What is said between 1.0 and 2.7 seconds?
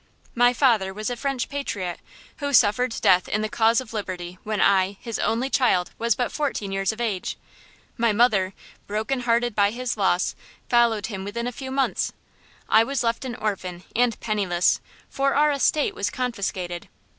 a French patriot, who